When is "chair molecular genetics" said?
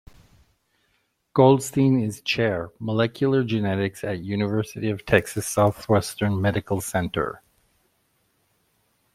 2.21-4.03